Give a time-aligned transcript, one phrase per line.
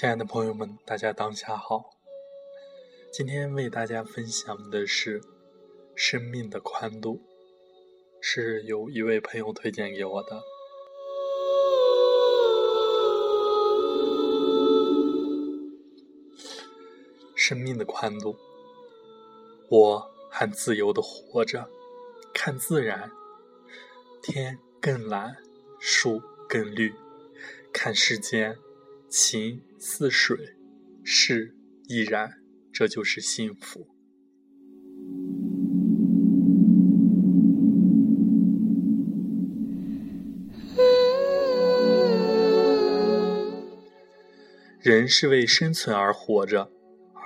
[0.00, 1.90] 亲爱的朋友们，大家当下好。
[3.12, 5.20] 今天为大家分享的是
[5.94, 7.20] 生命的宽度，
[8.18, 10.42] 是有一位朋友推荐给我的。
[17.36, 18.34] 生命的宽度，
[19.68, 21.68] 我还自由的活着，
[22.32, 23.12] 看自然，
[24.22, 25.36] 天更蓝，
[25.78, 26.94] 树更绿，
[27.70, 28.56] 看世间。
[29.10, 30.38] 情似水，
[31.02, 31.52] 事
[31.88, 32.32] 亦然，
[32.72, 33.88] 这就是幸福。
[44.80, 46.70] 人是为生存而活着，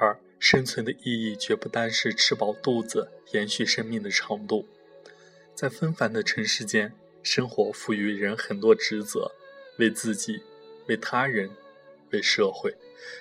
[0.00, 4.66] 而生存的意义绝不单是吃饱肚子、延续生命的长度。
[5.54, 9.30] 在纷繁的尘世间，生活赋予人很多职责，
[9.78, 10.40] 为自己，
[10.88, 11.50] 为他人。
[12.16, 12.74] 对社会，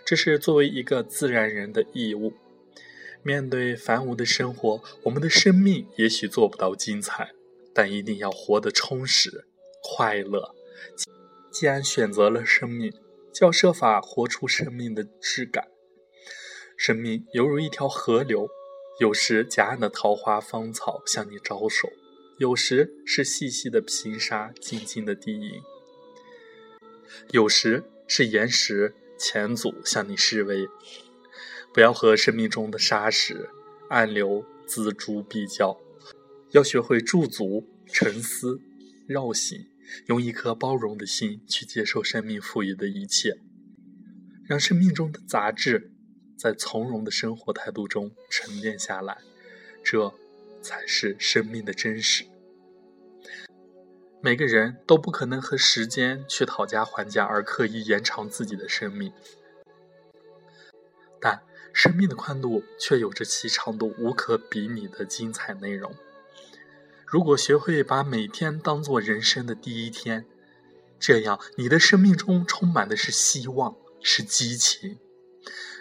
[0.06, 2.34] 这是作为一个自然人的义务。
[3.24, 7.32] 面对繁芜的生活，我们的生命也许做不到精彩，
[7.74, 9.46] 但一定要活得充实、
[9.84, 10.56] 快乐。
[11.52, 12.94] 既然选择了生命，
[13.34, 15.68] 就要设法活出生命的质感。
[16.78, 18.48] 生命犹如一条河流，
[19.02, 21.90] 有时夹岸的桃花芳草向你招手，
[22.38, 25.62] 有时是细细的平沙静静的低吟，
[27.32, 27.84] 有时。
[28.08, 30.68] 是岩石前阻向你示威，
[31.74, 33.50] 不要和生命中的沙石、
[33.90, 35.80] 暗流、锱珠比较，
[36.52, 38.60] 要学会驻足、沉思、
[39.08, 39.68] 绕行，
[40.08, 43.38] 用一颗包容的心去接受生命赋予的一切，
[44.46, 45.92] 让生命中的杂质
[46.38, 49.18] 在从容的生活态度中沉淀下来，
[49.84, 50.14] 这
[50.62, 52.26] 才是生命的真实。
[54.22, 59.14] 每个人都不可能和时间去讨价还价而刻意延长自己的生命，
[61.22, 65.94] 但生命的宽度却有着其长度无可比拟的精彩内容。
[67.06, 70.26] 如果学会把每天当做人生的第一天，
[71.00, 74.98] 这样你的生命中充满的是希望，是激情；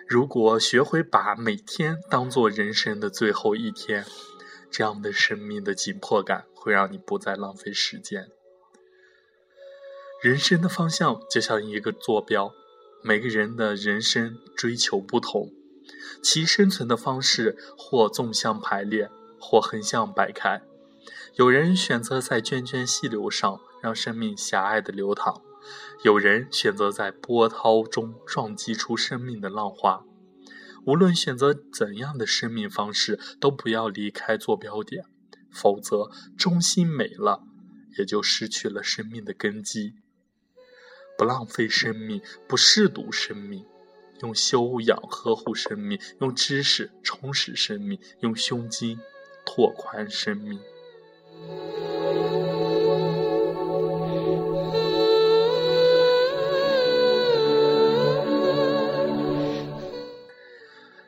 [0.07, 4.05] 如果学会把每天当做人生的最后一天，
[4.77, 8.29] 这样的生命的紧迫感会让你不再浪费时间。
[10.21, 12.53] 人生的方向就像一个坐标，
[13.01, 15.53] 每个人的人生追求不同，
[16.21, 19.09] 其生存的方式或纵向排列，
[19.39, 20.61] 或横向摆开。
[21.35, 25.41] 有人选择在涓涓细流上让生命狭隘的流淌，
[26.03, 30.05] 有人选择在波涛中撞击出生命的浪花。
[30.87, 35.05] 无论选择怎样的生命方式，都不要离开坐标点，
[35.51, 37.43] 否则中心没了，
[37.99, 39.95] 也就失去了生命的根基。
[41.17, 43.65] 不浪费生命，不亵渎生命，
[44.21, 48.99] 用修养呵护生命，用知识充实生命，用胸襟
[49.47, 50.61] 拓宽生命。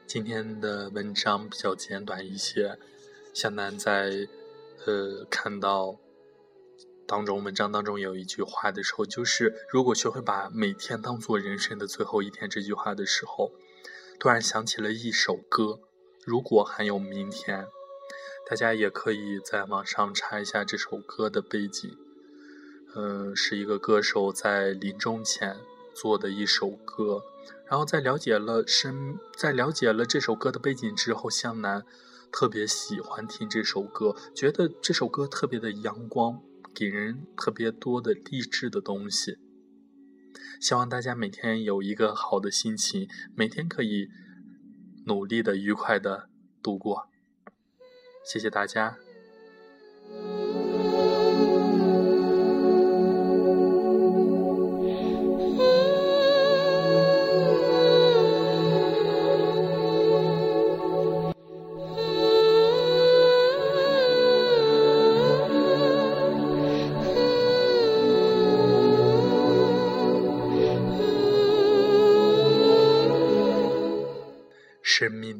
[0.06, 2.78] 今天的文章比较简短一些，
[3.34, 4.28] 向南在
[4.86, 5.98] 呃看到
[7.08, 13.50] 当中文章当中有一句话的时候，就是如果学会把每天当做人生的最后一天这句话的时候，
[14.20, 15.64] 突然想起了一首歌
[16.24, 17.64] 《如果还有明天》，
[18.48, 21.90] 大家也可以在网上查一下这首歌的背景，
[22.94, 25.56] 嗯，是一个歌手在临终前
[25.92, 27.24] 做的一首歌。
[27.68, 31.84] 然后在了解了生，在了解了这首歌的背景之后，向南
[32.32, 36.42] 特别喜欢听这首歌，觉得这首歌特别的阳光，
[36.74, 39.38] 给人特别多的励志的东西。
[40.60, 44.08] 希望大家每天有一个好的心情，每天可以
[45.06, 46.28] 努力的、愉快的
[46.62, 47.08] 度过。
[48.24, 49.05] 谢谢大家。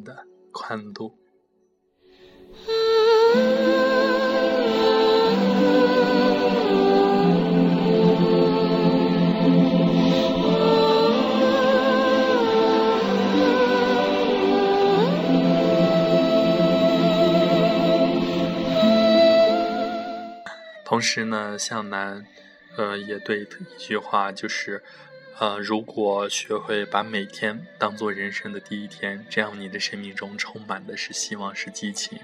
[0.04, 1.18] 的宽度。
[20.84, 22.24] 同时呢，向南，
[22.76, 23.46] 呃，也对一
[23.76, 24.82] 句话就是。
[25.38, 32.18] 呃，如果学会把每天当做人生的第一天，这样你的生命中充满的是希望，是激情。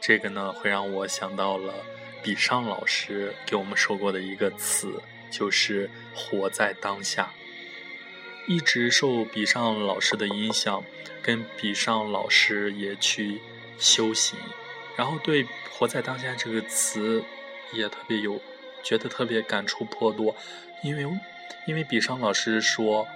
[0.00, 1.74] 这个呢，会让我想到了
[2.22, 7.30] 比上老师给我们说过的一个词，就是“活在当下”。
[8.48, 10.82] 一直受比上老师的影响，
[11.22, 13.38] 跟比上老师也去
[13.78, 14.38] 修行，
[14.96, 17.22] 然后对“活在当下”这个词
[17.70, 18.40] 也特别有，
[18.82, 20.34] 觉得特别感触颇多，
[20.82, 21.06] 因为。
[21.66, 23.06] 因为比上老师说，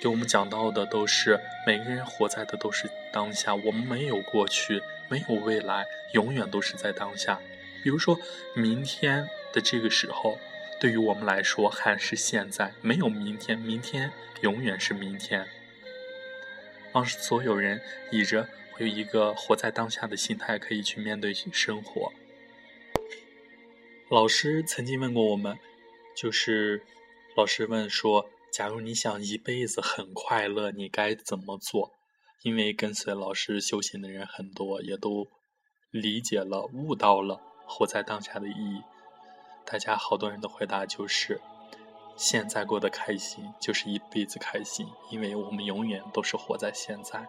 [0.00, 7.40] 给我们讲到的都是每个人活在的都是当下，我们没有过去，没有未来，永远都是在当下。
[7.82, 8.18] 比如说
[8.54, 10.38] 明天的这个时候，
[10.80, 14.10] 对于我们来说还是现在，没有明天，明天
[14.40, 15.46] 永远是明天。
[16.92, 17.80] 让所有人
[18.10, 22.12] 以着会有一个活在当下的心态，可以去面对生活。
[24.08, 25.58] 老师曾经问过我们，
[26.14, 26.82] 就是。
[27.34, 31.92] 老师问说：“假如你想一辈子很快乐，你该怎么做？”
[32.44, 35.26] 因为跟随老师修行的人很多，也都
[35.90, 38.82] 理解了、悟到了活在当下的意义。
[39.64, 41.40] 大家好多人的回答就是：
[42.16, 47.26] 现在过得开心，就是一辈子开心，因为我们永远都是活在现在。